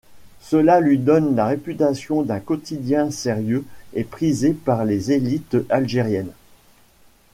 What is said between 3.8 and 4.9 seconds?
et prisé par